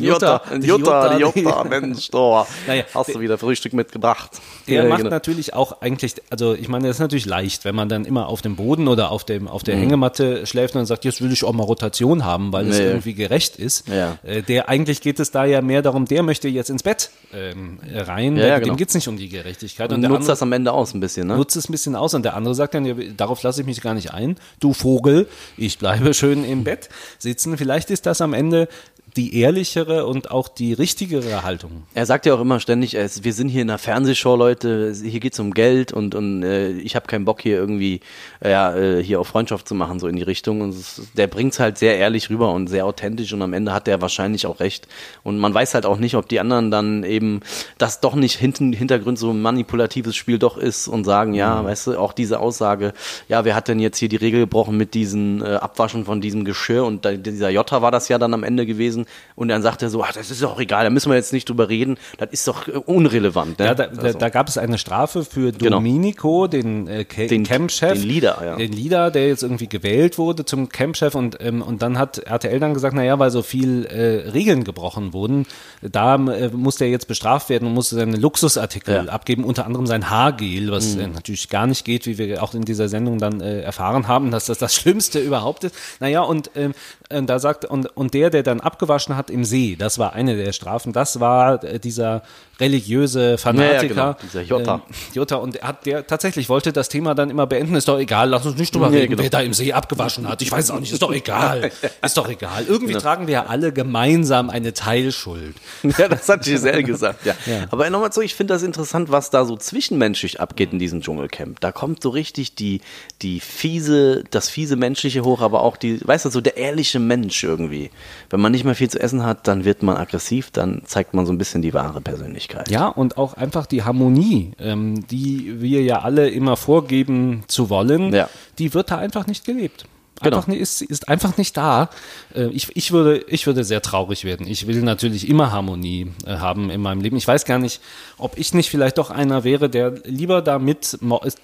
die 0.00 0.04
Jota, 0.04 0.42
die 0.60 0.66
Jota, 0.66 1.08
die 1.10 1.11
Jota, 1.18 1.64
Mensch, 1.68 2.08
oh, 2.12 2.44
Naja, 2.66 2.84
hast 2.94 3.14
du 3.14 3.20
wieder 3.20 3.38
Frühstück 3.38 3.72
mitgebracht. 3.72 4.30
Der 4.68 4.82
Ja, 4.84 4.88
macht 4.88 4.98
genau. 4.98 5.10
natürlich 5.10 5.54
auch 5.54 5.80
eigentlich, 5.82 6.14
also 6.30 6.54
ich 6.54 6.68
meine, 6.68 6.86
das 6.88 6.96
ist 6.96 7.00
natürlich 7.00 7.26
leicht, 7.26 7.64
wenn 7.64 7.74
man 7.74 7.88
dann 7.88 8.04
immer 8.04 8.28
auf 8.28 8.42
dem 8.42 8.56
Boden 8.56 8.88
oder 8.88 9.10
auf 9.10 9.24
dem 9.24 9.48
auf 9.48 9.62
Mhm. 9.62 9.66
der 9.66 9.76
Hängematte 9.76 10.46
schläft 10.46 10.74
und 10.74 10.80
dann 10.80 10.86
sagt, 10.86 11.04
jetzt 11.04 11.20
will 11.22 11.32
ich 11.32 11.44
auch 11.44 11.52
mal 11.52 11.64
Rotation 11.64 12.24
haben, 12.24 12.52
weil 12.52 12.68
es 12.68 12.78
Nee. 12.78 12.84
irgendwie 12.86 13.14
gerecht 13.14 13.56
ist. 13.56 13.88
Ja. 13.88 14.18
Äh, 14.22 14.42
Der 14.42 14.68
eigentlich 14.68 15.00
geht 15.00 15.20
es 15.20 15.30
da 15.30 15.44
ja 15.44 15.60
mehr 15.62 15.82
darum, 15.82 16.04
der 16.06 16.22
möchte 16.22 16.48
jetzt 16.48 16.70
ins 16.70 16.82
Bett 16.82 17.10
ähm, 17.34 17.78
rein. 17.92 18.36
Ja, 18.36 18.42
ja, 18.42 18.48
der, 18.48 18.60
genau. 18.60 18.72
Dem 18.74 18.76
geht's 18.78 18.94
nicht 18.94 19.08
um 19.08 19.16
die 19.16 19.28
Gerechtigkeit. 19.28 19.92
Und 19.92 20.00
der 20.02 20.10
nutzt 20.10 20.20
andere 20.22 20.32
das 20.32 20.42
am 20.42 20.52
Ende 20.52 20.72
aus 20.72 20.94
ein 20.94 21.00
bisschen, 21.00 21.28
ne? 21.28 21.36
nutzt 21.36 21.56
es 21.56 21.68
ein 21.68 21.72
bisschen 21.72 21.96
aus 21.96 22.14
und 22.14 22.24
der 22.24 22.34
andere 22.36 22.54
sagt 22.54 22.74
dann, 22.74 22.84
ja, 22.84 22.94
darauf 23.16 23.42
lasse 23.42 23.60
ich 23.62 23.66
mich 23.66 23.80
gar 23.80 23.94
nicht 23.94 24.12
ein. 24.12 24.36
Du 24.60 24.72
Vogel, 24.72 25.28
ich 25.56 25.78
bleibe 25.78 26.12
schön 26.14 26.44
im 26.44 26.64
Bett 26.64 26.88
sitzen. 27.18 27.56
Vielleicht 27.56 27.90
ist 27.90 28.06
das 28.06 28.20
am 28.20 28.34
Ende 28.34 28.68
die 29.16 29.38
ehrlichere 29.38 30.06
und 30.06 30.30
auch 30.30 30.48
die 30.48 30.72
richtigere 30.72 31.42
Haltung. 31.42 31.84
Er 31.94 32.06
sagt 32.06 32.26
ja 32.26 32.34
auch 32.34 32.40
immer 32.40 32.60
ständig, 32.60 32.94
wir 32.94 33.32
sind 33.32 33.48
hier 33.48 33.62
in 33.62 33.70
einer 33.70 33.78
Fernsehshow, 33.78 34.36
Leute, 34.36 34.94
hier 34.94 35.20
geht's 35.20 35.38
um 35.38 35.52
Geld 35.52 35.92
und, 35.92 36.14
und 36.14 36.42
äh, 36.42 36.70
ich 36.72 36.96
habe 36.96 37.06
keinen 37.06 37.24
Bock 37.24 37.42
hier 37.42 37.56
irgendwie 37.56 38.00
äh, 38.42 38.50
ja, 38.50 38.74
äh, 38.74 39.02
hier 39.02 39.20
auf 39.20 39.28
Freundschaft 39.28 39.68
zu 39.68 39.74
machen, 39.74 40.00
so 40.00 40.08
in 40.08 40.16
die 40.16 40.22
Richtung. 40.22 40.60
Und 40.62 40.70
es, 40.70 41.02
der 41.14 41.26
bringt's 41.26 41.60
halt 41.60 41.78
sehr 41.78 41.98
ehrlich 41.98 42.30
rüber 42.30 42.52
und 42.52 42.68
sehr 42.68 42.86
authentisch 42.86 43.32
und 43.32 43.42
am 43.42 43.52
Ende 43.52 43.72
hat 43.72 43.88
er 43.88 44.00
wahrscheinlich 44.00 44.46
auch 44.46 44.60
recht. 44.60 44.88
Und 45.22 45.38
man 45.38 45.52
weiß 45.52 45.74
halt 45.74 45.86
auch 45.86 45.98
nicht, 45.98 46.14
ob 46.14 46.28
die 46.28 46.40
anderen 46.40 46.70
dann 46.70 47.04
eben 47.04 47.40
das 47.78 48.00
doch 48.00 48.14
nicht 48.14 48.38
hinten 48.38 48.72
Hintergrund 48.72 49.18
so 49.18 49.30
ein 49.30 49.42
manipulatives 49.42 50.16
Spiel 50.16 50.38
doch 50.38 50.56
ist 50.56 50.88
und 50.88 51.04
sagen, 51.04 51.34
ja, 51.34 51.62
weißt 51.62 51.88
du, 51.88 51.98
auch 51.98 52.12
diese 52.12 52.40
Aussage, 52.40 52.94
ja, 53.28 53.44
wer 53.44 53.54
hat 53.54 53.68
denn 53.68 53.80
jetzt 53.80 53.98
hier 53.98 54.08
die 54.08 54.16
Regel 54.16 54.40
gebrochen 54.40 54.76
mit 54.76 54.94
diesen 54.94 55.42
äh, 55.42 55.56
Abwaschen 55.56 56.04
von 56.04 56.20
diesem 56.20 56.44
Geschirr 56.44 56.84
und 56.84 57.04
da, 57.04 57.12
dieser 57.12 57.50
Jota 57.50 57.82
war 57.82 57.90
das 57.90 58.08
ja 58.08 58.18
dann 58.18 58.34
am 58.34 58.44
Ende 58.44 58.66
gewesen 58.66 59.01
und 59.36 59.48
dann 59.48 59.62
sagt 59.62 59.82
er 59.82 59.90
so, 59.90 60.02
ach, 60.02 60.12
das 60.12 60.30
ist 60.30 60.42
doch 60.42 60.58
egal, 60.60 60.84
da 60.84 60.90
müssen 60.90 61.10
wir 61.10 61.16
jetzt 61.16 61.32
nicht 61.32 61.48
drüber 61.48 61.68
reden, 61.68 61.96
das 62.18 62.30
ist 62.32 62.48
doch 62.48 62.68
äh, 62.68 62.72
unrelevant. 62.72 63.58
Ne? 63.58 63.66
Ja, 63.66 63.74
da, 63.74 63.86
da, 63.86 64.02
Also. 64.02 64.18
da 64.18 64.28
gab 64.28 64.48
es 64.48 64.58
eine 64.58 64.78
Strafe 64.78 65.24
für 65.24 65.52
Genau. 65.52 65.76
Dominico, 65.76 66.46
den, 66.46 66.86
äh, 66.88 67.04
Den- 67.04 67.44
Campchef. 67.44 67.94
den 67.94 68.02
Leader, 68.08 68.38
ja. 68.44 68.56
Den 68.56 68.72
Leader, 68.72 69.10
der 69.10 69.28
jetzt 69.28 69.42
irgendwie 69.42 69.68
gewählt 69.68 70.18
wurde 70.18 70.44
zum 70.44 70.68
Campchef 70.68 71.14
und, 71.14 71.38
ähm, 71.40 71.62
und 71.62 71.82
dann 71.82 71.98
hat 71.98 72.18
RTL 72.18 72.60
dann 72.60 72.74
gesagt, 72.74 72.94
naja, 72.94 73.18
weil 73.18 73.30
so 73.30 73.42
viel 73.42 73.84
äh, 73.86 74.30
Regeln 74.30 74.64
gebrochen 74.64 75.12
wurden, 75.12 75.46
da 75.82 76.14
äh, 76.16 76.48
musste 76.52 76.84
er 76.84 76.90
jetzt 76.90 77.08
bestraft 77.08 77.48
werden 77.48 77.66
und 77.68 77.74
musste 77.74 77.96
seine 77.96 78.16
Luxusartikel 78.16 78.94
Ja. 78.94 79.02
Mhm. 79.04 79.08
abgeben, 79.08 79.44
unter 79.44 79.66
anderem 79.66 79.86
sein 79.86 80.10
Haargel, 80.10 80.70
was 80.70 80.96
äh, 80.96 81.06
natürlich 81.06 81.48
gar 81.48 81.66
nicht 81.66 81.84
geht, 81.84 82.06
wie 82.06 82.18
wir 82.18 82.42
auch 82.42 82.54
in 82.54 82.62
dieser 82.64 82.88
Sendung 82.88 83.18
dann 83.18 83.40
äh, 83.40 83.60
erfahren 83.60 84.08
haben, 84.08 84.30
dass 84.30 84.46
das 84.46 84.58
das 84.58 84.74
Schlimmste 84.74 85.18
überhaupt 85.20 85.64
ist. 85.64 85.74
Naja, 86.00 86.20
und 86.22 86.50
ähm, 86.54 86.74
äh, 87.08 87.22
da 87.22 87.38
sagt, 87.38 87.64
und, 87.64 87.86
und 87.96 88.14
der, 88.14 88.30
der 88.30 88.42
dann 88.42 88.60
abgewaschen 88.92 89.16
hat 89.16 89.30
im 89.30 89.44
See, 89.44 89.76
das 89.76 89.98
war 89.98 90.12
eine 90.12 90.36
der 90.36 90.52
Strafen, 90.52 90.92
das 90.92 91.20
war 91.20 91.62
äh, 91.64 91.78
dieser 91.78 92.22
religiöse 92.60 93.38
Fanatiker. 93.38 93.88
genau, 93.88 94.16
dieser 94.22 94.42
Jota. 94.42 94.74
Ähm, 94.74 94.94
Jota, 95.14 95.36
und 95.36 95.60
hat 95.62 95.84
der 95.86 96.06
tatsächlich 96.06 96.48
wollte 96.48 96.72
das 96.72 96.88
Thema 96.88 97.14
dann 97.14 97.30
immer 97.30 97.46
beenden, 97.46 97.74
ist 97.74 97.88
doch 97.88 97.98
egal, 97.98 98.28
lass 98.28 98.46
uns 98.46 98.56
nicht 98.56 98.74
drüber 98.74 98.90
Nee, 98.90 98.98
reden, 98.98 99.10
genau. 99.12 99.22
wer 99.22 99.30
da 99.30 99.40
im 99.40 99.52
See 99.54 99.72
abgewaschen 99.72 100.28
hat. 100.28 100.42
Ich 100.42 100.52
weiß 100.52 100.70
auch 100.70 100.78
nicht, 100.78 100.92
ist 100.92 101.02
doch 101.02 101.12
egal. 101.12 101.70
Ist 102.02 102.16
doch 102.16 102.28
egal. 102.28 102.64
Genau. 102.64 102.72
Irgendwie 102.72 102.94
tragen 102.94 103.26
wir 103.26 103.34
ja 103.34 103.46
alle 103.46 103.72
gemeinsam 103.72 104.50
eine 104.50 104.72
Teilschuld. 104.72 105.54
Ja, 105.98 106.08
das 106.08 106.28
hat 106.28 106.42
Giselle 106.44 106.82
gesagt, 106.82 107.26
ja. 107.26 107.34
Aber 107.70 107.88
nochmal 107.90 108.12
so, 108.12 108.20
ich 108.22 108.34
finde 108.34 108.54
das 108.54 108.62
interessant, 108.62 109.10
was 109.10 109.30
da 109.30 109.44
so 109.44 109.56
zwischenmenschlich 109.56 110.40
abgeht 110.40 110.72
in 110.72 110.78
diesem 110.78 111.00
Dschungelcamp. 111.02 111.60
Da 111.60 111.70
kommt 111.70 112.02
so 112.02 112.10
richtig 112.10 112.54
die, 112.54 112.80
die 113.20 113.40
fiese, 113.40 114.24
das 114.30 114.48
fiese 114.48 114.76
Menschliche 114.76 115.22
hoch, 115.24 115.40
aber 115.40 115.62
auch 115.62 115.76
die, 115.76 116.00
weißt 116.06 116.24
du, 116.24 116.30
so 116.30 116.40
der 116.40 116.56
ehrliche 116.56 116.98
Mensch 116.98 117.42
irgendwie. 117.44 117.90
Wenn 118.30 118.40
man 118.40 118.52
nicht 118.52 118.64
mehr 118.64 118.74
viel 118.74 118.81
zu 118.88 119.00
essen 119.00 119.24
hat, 119.24 119.46
dann 119.48 119.64
wird 119.64 119.82
man 119.82 119.96
aggressiv, 119.96 120.50
dann 120.50 120.82
zeigt 120.84 121.14
man 121.14 121.26
so 121.26 121.32
ein 121.32 121.38
bisschen 121.38 121.62
die 121.62 121.74
wahre 121.74 122.00
Persönlichkeit. 122.00 122.70
Ja, 122.70 122.88
und 122.88 123.16
auch 123.18 123.34
einfach 123.34 123.66
die 123.66 123.82
Harmonie, 123.82 124.52
ähm, 124.58 125.06
die 125.08 125.60
wir 125.60 125.82
ja 125.82 126.00
alle 126.00 126.28
immer 126.30 126.56
vorgeben 126.56 127.42
zu 127.48 127.70
wollen, 127.70 128.12
Ja. 128.12 128.28
die 128.58 128.74
wird 128.74 128.90
da 128.90 128.98
einfach 128.98 129.26
nicht 129.26 129.44
gelebt. 129.44 129.86
Genau. 130.22 130.38
Einfach, 130.38 130.52
ist, 130.52 130.82
ist 130.82 131.08
einfach 131.08 131.36
nicht 131.36 131.56
da. 131.56 131.90
Äh, 132.34 132.46
Ich, 132.46 132.76
ich, 132.76 132.92
würde, 132.92 133.18
ich 133.28 133.46
würde 133.46 133.64
sehr 133.64 133.82
traurig 133.82 134.24
werden. 134.24 134.46
Ich 134.46 134.66
will 134.66 134.82
natürlich 134.82 135.28
immer 135.28 135.52
Harmonie 135.52 136.12
äh, 136.26 136.36
haben 136.36 136.70
in 136.70 136.80
meinem 136.80 137.00
Leben. 137.00 137.16
Ich 137.16 137.26
weiß 137.26 137.44
gar 137.44 137.58
nicht, 137.58 137.80
ob 138.18 138.38
ich 138.38 138.54
nicht 138.54 138.70
vielleicht 138.70 138.98
doch 138.98 139.10
einer 139.10 139.44
wäre, 139.44 139.68
der 139.68 139.94
lieber 140.04 140.42
damit 140.42 140.98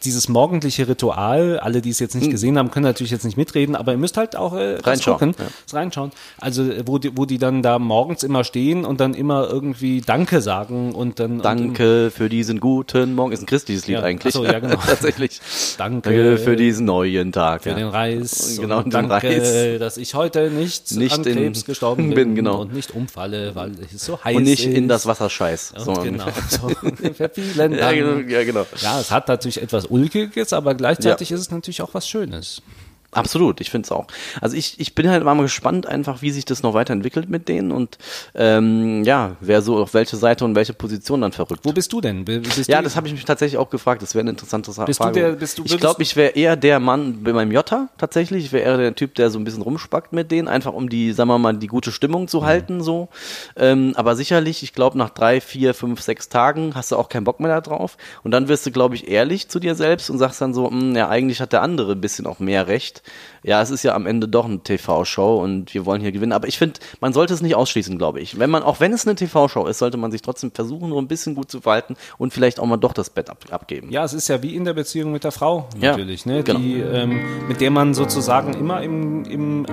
dieses 0.04 0.28
morgendliche 0.28 0.88
Ritual, 0.88 1.58
alle, 1.60 1.82
die 1.82 1.90
es 1.90 1.98
jetzt 1.98 2.14
nicht 2.14 2.30
gesehen 2.30 2.58
haben, 2.58 2.70
können 2.70 2.84
natürlich 2.84 3.10
jetzt 3.10 3.24
nicht 3.24 3.36
mitreden, 3.36 3.74
aber 3.76 3.92
ihr 3.92 3.98
müsst 3.98 4.16
halt 4.16 4.36
auch 4.36 4.54
äh, 4.54 4.76
Reinschauen, 4.76 5.18
gucken, 5.18 5.34
ja. 5.38 5.78
reinschauen. 5.78 6.10
Also 6.38 6.62
äh, 6.62 6.82
wo 6.86 6.98
die, 6.98 7.16
wo 7.16 7.24
die 7.24 7.38
dann 7.38 7.62
da 7.62 7.78
morgens 7.78 8.22
immer 8.22 8.44
stehen 8.44 8.84
und 8.84 9.00
dann 9.00 9.14
immer 9.14 9.48
irgendwie 9.48 10.00
Danke 10.00 10.40
sagen 10.40 10.94
und 10.94 11.20
dann 11.20 11.38
und, 11.38 11.44
Danke 11.44 12.10
für 12.14 12.28
diesen 12.28 12.60
guten 12.60 13.14
Morgen. 13.14 13.32
Ist 13.32 13.42
ein 13.42 13.46
christliches 13.46 13.86
Lied 13.86 13.98
Ja, 13.98 14.02
eigentlich. 14.02 14.34
ach 14.34 14.38
so, 14.40 14.44
ja, 14.44 14.58
genau. 14.58 14.76
Tatsächlich. 14.86 15.40
Danke, 15.76 16.38
für 16.38 16.56
diesen 16.56 16.86
neuen 16.86 17.32
Tag. 17.32 17.62
für 17.62 17.70
ja. 17.70 17.76
den 17.76 17.88
Reis. 17.88 18.58
Genau, 18.68 18.82
und 18.84 18.92
danke, 18.94 19.26
Reis. 19.28 19.78
dass 19.78 19.96
ich 19.96 20.14
heute 20.14 20.50
nicht, 20.50 20.92
Nicht 20.92 21.14
an 21.14 21.24
in- 21.24 21.34
Krebs 21.36 21.64
gestorben 21.64 22.08
bin, 22.14 22.14
bin, 22.14 22.34
genau. 22.34 22.60
und 22.60 22.72
nicht 22.72 22.92
umfalle, 22.94 23.54
weil 23.54 23.72
es 23.94 24.04
so 24.04 24.22
heiß 24.22 24.36
Und 24.36 24.42
nicht 24.44 24.66
ist. 24.66 24.74
in 24.76 24.88
das 24.88 25.06
Wasser 25.06 25.28
scheiß. 25.30 25.74
So 25.76 25.94
genau. 25.94 26.26
So, 26.48 26.70
ungefähr 26.82 27.30
vielen 27.30 27.72
Ja, 27.72 27.78
Dank. 27.92 27.96
genau, 27.98 28.16
ja, 28.28 28.44
genau. 28.44 28.66
Ja, 28.80 29.00
es 29.00 29.10
hat 29.10 29.28
natürlich 29.28 29.62
etwas 29.62 29.86
Ulkiges, 29.86 30.52
aber 30.52 30.74
gleichzeitig 30.74 31.30
ist 31.30 31.40
es 31.40 31.50
natürlich 31.50 31.82
auch 31.82 31.94
was 31.94 32.08
Schönes. 32.08 32.62
Absolut, 33.10 33.60
ich 33.62 33.70
finde 33.70 33.86
es 33.86 33.92
auch. 33.92 34.06
Also 34.42 34.54
ich, 34.54 34.78
ich 34.78 34.94
bin 34.94 35.08
halt 35.08 35.24
mal 35.24 35.34
gespannt 35.40 35.86
einfach, 35.86 36.20
wie 36.20 36.30
sich 36.30 36.44
das 36.44 36.62
noch 36.62 36.74
weiterentwickelt 36.74 37.30
mit 37.30 37.48
denen 37.48 37.72
und 37.72 37.96
ähm, 38.34 39.02
ja, 39.02 39.36
wer 39.40 39.62
so 39.62 39.78
auf 39.78 39.94
welche 39.94 40.16
Seite 40.16 40.44
und 40.44 40.54
welche 40.54 40.74
Position 40.74 41.22
dann 41.22 41.32
verrückt. 41.32 41.60
Wo 41.64 41.72
bist 41.72 41.90
du 41.92 42.02
denn? 42.02 42.26
Bi- 42.26 42.40
Bist 42.40 42.68
Ja, 42.68 42.78
du, 42.78 42.84
das 42.84 42.96
habe 42.96 43.06
ich 43.06 43.14
mich 43.14 43.24
tatsächlich 43.24 43.56
auch 43.58 43.70
gefragt. 43.70 44.02
Das 44.02 44.14
wäre 44.14 44.20
eine 44.20 44.30
interessante 44.30 44.72
Sa- 44.72 44.84
Bist 44.84 45.00
du 45.00 45.04
Frage. 45.04 45.20
der- 45.20 45.32
bist 45.32 45.58
du- 45.58 45.64
ich 45.64 45.78
glaube, 45.78 46.02
ich 46.02 46.16
wäre 46.16 46.32
eher 46.32 46.54
der 46.56 46.80
Mann 46.80 47.22
bei 47.24 47.32
meinem 47.32 47.50
Jota 47.50 47.88
tatsächlich. 47.96 48.44
Ich 48.44 48.52
wäre 48.52 48.64
eher 48.64 48.76
der 48.76 48.94
Typ, 48.94 49.14
der 49.14 49.30
so 49.30 49.38
ein 49.38 49.44
bisschen 49.44 49.62
rumspackt 49.62 50.12
mit 50.12 50.30
denen, 50.30 50.46
einfach 50.46 50.74
um 50.74 50.90
die, 50.90 51.12
sagen 51.12 51.28
wir 51.30 51.38
mal, 51.38 51.56
die 51.56 51.66
gute 51.66 51.92
Stimmung 51.92 52.28
zu 52.28 52.44
halten 52.44 52.82
so. 52.82 53.08
Ähm, 53.56 53.94
aber 53.96 54.16
sicherlich, 54.16 54.62
ich 54.62 54.74
glaube, 54.74 54.98
nach 54.98 55.10
drei, 55.10 55.40
vier, 55.40 55.72
fünf, 55.72 56.02
sechs 56.02 56.28
Tagen 56.28 56.74
hast 56.74 56.92
du 56.92 56.96
auch 56.96 57.08
keinen 57.08 57.24
Bock 57.24 57.40
mehr 57.40 57.48
da 57.50 57.62
drauf. 57.62 57.96
Und 58.22 58.32
dann 58.32 58.48
wirst 58.48 58.66
du, 58.66 58.70
glaube 58.70 58.96
ich, 58.96 59.08
ehrlich 59.08 59.48
zu 59.48 59.60
dir 59.60 59.74
selbst 59.74 60.10
und 60.10 60.18
sagst 60.18 60.42
dann 60.42 60.52
so, 60.52 60.70
"Hm, 60.70 60.94
ja, 60.94 61.08
eigentlich 61.08 61.40
hat 61.40 61.54
der 61.54 61.62
andere 61.62 61.92
ein 61.92 62.00
bisschen 62.02 62.26
auch 62.26 62.38
mehr 62.38 62.66
Recht. 62.68 62.97
Ja, 63.42 63.62
es 63.62 63.70
ist 63.70 63.82
ja 63.82 63.94
am 63.94 64.06
Ende 64.06 64.28
doch 64.28 64.44
eine 64.46 64.58
TV-Show 64.60 65.38
und 65.42 65.72
wir 65.74 65.86
wollen 65.86 66.00
hier 66.00 66.12
gewinnen. 66.12 66.32
Aber 66.32 66.48
ich 66.48 66.58
finde, 66.58 66.80
man 67.00 67.12
sollte 67.12 67.34
es 67.34 67.40
nicht 67.42 67.54
ausschließen, 67.54 67.98
glaube 67.98 68.20
ich. 68.20 68.38
Wenn 68.38 68.50
man, 68.50 68.62
auch 68.62 68.80
wenn 68.80 68.92
es 68.92 69.06
eine 69.06 69.14
TV-Show 69.14 69.66
ist, 69.66 69.78
sollte 69.78 69.96
man 69.96 70.10
sich 70.10 70.22
trotzdem 70.22 70.50
versuchen, 70.50 70.88
nur 70.88 71.00
ein 71.00 71.08
bisschen 71.08 71.34
gut 71.34 71.50
zu 71.50 71.60
verhalten 71.60 71.96
und 72.18 72.32
vielleicht 72.32 72.60
auch 72.60 72.66
mal 72.66 72.76
doch 72.76 72.92
das 72.92 73.10
Bett 73.10 73.30
ab, 73.30 73.44
abgeben. 73.50 73.90
Ja, 73.90 74.04
es 74.04 74.12
ist 74.12 74.28
ja 74.28 74.42
wie 74.42 74.56
in 74.56 74.64
der 74.64 74.74
Beziehung 74.74 75.12
mit 75.12 75.24
der 75.24 75.32
Frau 75.32 75.68
Ja, 75.80 75.90
natürlich, 75.92 76.26
ne? 76.26 76.42
genau. 76.42 76.58
Die, 76.58 76.80
ähm, 76.80 77.20
mit 77.48 77.60
der 77.60 77.70
man 77.70 77.94
sozusagen 77.94 78.54
immer 78.54 78.82
im, 78.82 79.24
im 79.24 79.64
äh, 79.66 79.68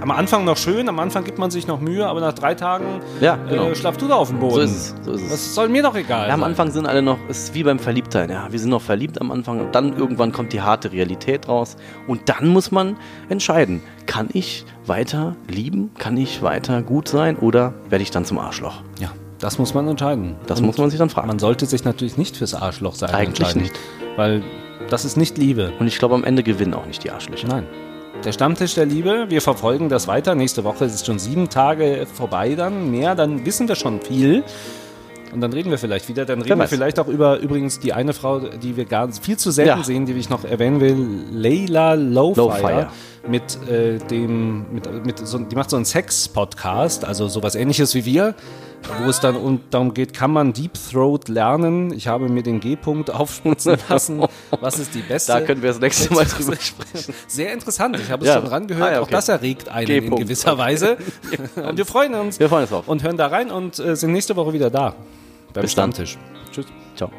am 0.00 0.10
Anfang 0.10 0.44
noch 0.44 0.56
schön, 0.56 0.88
am 0.88 0.98
Anfang 0.98 1.24
gibt 1.24 1.38
man 1.38 1.50
sich 1.50 1.66
noch 1.66 1.80
Mühe, 1.80 2.06
aber 2.06 2.20
nach 2.20 2.32
drei 2.32 2.54
Tagen 2.54 3.00
Ja, 3.20 3.36
genau. 3.36 3.68
äh, 3.68 3.74
schlaft 3.74 4.00
du 4.00 4.08
da 4.08 4.14
auf 4.14 4.28
dem 4.28 4.38
Boden. 4.40 4.54
So 4.54 4.60
ist 4.60 4.70
es, 4.72 4.94
so 5.04 5.12
ist 5.12 5.22
es. 5.22 5.28
Das 5.30 5.54
soll 5.54 5.68
mir 5.68 5.82
doch 5.82 5.94
egal. 5.96 6.28
Ja, 6.28 6.34
am. 6.34 6.44
Anfang 6.44 6.70
sind 6.70 6.86
alle 6.86 7.02
noch, 7.02 7.18
ist 7.28 7.54
wie 7.54 7.62
beim 7.64 7.78
Verliebtsein. 7.78 8.30
Ja, 8.30 8.46
wir 8.50 8.58
sind 8.58 8.70
noch 8.70 8.82
verliebt 8.82 9.20
am 9.20 9.30
Anfang 9.30 9.60
und 9.60 9.74
dann 9.74 9.96
irgendwann 9.96 10.30
kommt 10.30 10.52
die 10.52 10.60
harte 10.60 10.92
Realität 10.92 11.48
raus. 11.48 11.76
Und 12.06 12.28
dann 12.28 12.48
muss 12.54 12.70
man 12.70 12.96
entscheiden, 13.28 13.82
kann 14.06 14.30
ich 14.32 14.64
weiter 14.86 15.36
lieben? 15.48 15.90
Kann 15.98 16.16
ich 16.16 16.40
weiter 16.40 16.80
gut 16.82 17.08
sein? 17.08 17.36
Oder 17.36 17.74
werde 17.90 18.02
ich 18.02 18.10
dann 18.10 18.24
zum 18.24 18.38
Arschloch? 18.38 18.80
Ja, 18.98 19.12
das 19.38 19.58
muss 19.58 19.74
man 19.74 19.86
entscheiden. 19.88 20.36
Das 20.46 20.60
Und 20.60 20.66
muss 20.66 20.78
man 20.78 20.88
sich 20.88 20.98
dann 20.98 21.10
fragen. 21.10 21.28
Man 21.28 21.38
sollte 21.38 21.66
sich 21.66 21.84
natürlich 21.84 22.16
nicht 22.16 22.38
fürs 22.38 22.54
Arschloch 22.54 22.94
sein 22.94 23.10
Eigentlich 23.10 23.54
nicht. 23.54 23.72
Weil 24.16 24.42
das 24.88 25.04
ist 25.04 25.16
nicht 25.16 25.36
Liebe. 25.36 25.72
Und 25.78 25.86
ich 25.86 25.98
glaube, 25.98 26.14
am 26.14 26.24
Ende 26.24 26.42
gewinnen 26.42 26.72
auch 26.72 26.86
nicht 26.86 27.04
die 27.04 27.10
Arschlöcher. 27.10 27.48
Nein. 27.48 27.66
Der 28.24 28.32
Stammtisch 28.32 28.74
der 28.74 28.86
Liebe, 28.86 29.26
wir 29.28 29.42
verfolgen 29.42 29.90
das 29.90 30.08
weiter. 30.08 30.34
Nächste 30.34 30.64
Woche 30.64 30.86
ist 30.86 30.94
es 30.94 31.04
schon 31.04 31.18
sieben 31.18 31.50
Tage 31.50 32.06
vorbei 32.10 32.54
dann. 32.54 32.90
Mehr, 32.90 33.14
dann 33.14 33.44
wissen 33.44 33.68
wir 33.68 33.74
schon 33.74 34.00
viel. 34.00 34.44
Und 35.34 35.40
dann 35.40 35.52
reden 35.52 35.70
wir 35.70 35.78
vielleicht 35.78 36.08
wieder. 36.08 36.24
Dann 36.24 36.38
reden 36.40 36.56
wir 36.56 36.62
weiß. 36.62 36.70
vielleicht 36.70 36.98
auch 37.00 37.08
über 37.08 37.38
übrigens 37.40 37.80
die 37.80 37.92
eine 37.92 38.12
Frau, 38.12 38.38
die 38.38 38.76
wir 38.76 38.84
gar 38.84 39.10
viel 39.12 39.36
zu 39.36 39.50
selten 39.50 39.78
Ja. 39.80 39.84
sehen, 39.84 40.06
die 40.06 40.12
ich 40.12 40.30
noch 40.30 40.44
erwähnen 40.44 40.80
will, 40.80 40.96
Layla 41.32 41.94
Lowfire. 41.94 42.46
Lowfire. 42.46 42.88
Mit 43.26 43.58
äh, 43.68 43.98
dem, 43.98 44.66
mit, 44.72 45.04
mit 45.06 45.18
so, 45.26 45.38
die 45.38 45.56
macht 45.56 45.70
so 45.70 45.76
einen 45.76 45.86
Sex-Podcast, 45.86 47.04
also 47.04 47.26
sowas 47.28 47.54
ähnliches 47.54 47.94
wie 47.94 48.04
wir, 48.04 48.34
wo 49.02 49.08
es 49.08 49.18
dann 49.20 49.34
um, 49.34 49.60
darum 49.70 49.94
geht, 49.94 50.12
kann 50.12 50.30
man 50.30 50.52
Deep 50.52 50.72
Throat 50.92 51.28
lernen? 51.28 51.90
Ich 51.94 52.06
habe 52.06 52.28
mir 52.28 52.42
den 52.42 52.60
G-Punkt 52.60 53.10
aufschmutzen 53.10 53.78
lassen. 53.88 54.22
Was 54.60 54.78
ist 54.78 54.94
die 54.94 55.00
beste? 55.00 55.32
Da 55.32 55.40
können 55.40 55.62
wir 55.62 55.70
das 55.70 55.80
nächste 55.80 56.12
Mal 56.12 56.26
drüber 56.26 56.54
sprechen. 56.60 57.14
Sehr 57.26 57.52
interessant. 57.54 57.98
Ich 57.98 58.10
habe 58.10 58.24
es 58.24 58.28
Ja. 58.28 58.40
schon 58.40 58.46
rangehört. 58.48 58.88
Ah, 58.88 58.92
ja, 58.92 58.98
Auch 58.98 59.04
okay. 59.04 59.12
das 59.12 59.28
erregt 59.30 59.68
einen 59.70 59.90
in 59.90 60.14
gewisser 60.16 60.58
Weise. 60.58 60.98
Und 61.56 61.78
wir 61.78 61.86
freuen 61.86 62.14
uns 62.14 62.38
Wir 62.38 62.48
freuen 62.50 62.62
uns 62.64 62.70
drauf. 62.70 62.86
und 62.88 63.02
hören 63.02 63.16
da 63.16 63.26
rein 63.28 63.50
und 63.50 63.78
äh, 63.78 63.96
sind 63.96 64.12
nächste 64.12 64.36
Woche 64.36 64.52
wieder 64.52 64.68
da 64.70 64.94
beim 65.54 65.62
Bis 65.62 65.74
dann. 65.74 65.92
Stammtisch. 65.92 66.18
Tschüss. 66.52 66.66
Ciao. 66.96 67.10